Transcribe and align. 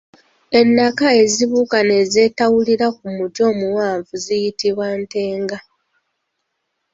Ennaka 0.59 1.07
ezibuuka 1.21 1.79
ne 1.87 1.97
zeetawulira 2.11 2.87
ku 2.97 3.05
muti 3.15 3.39
omuwanvu 3.49 4.13
ziyitibwa 4.23 4.87
“ntenga”. 5.01 5.57